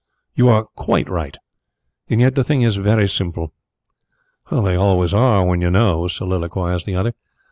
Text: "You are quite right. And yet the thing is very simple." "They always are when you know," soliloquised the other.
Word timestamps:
"You 0.33 0.49
are 0.49 0.63
quite 0.75 1.07
right. 1.07 1.37
And 2.09 2.19
yet 2.19 2.33
the 2.33 2.43
thing 2.43 2.63
is 2.63 2.77
very 2.77 3.07
simple." 3.07 3.53
"They 4.49 4.75
always 4.75 5.13
are 5.13 5.45
when 5.45 5.61
you 5.61 5.69
know," 5.69 6.07
soliloquised 6.07 6.87
the 6.87 6.95
other. 6.95 7.13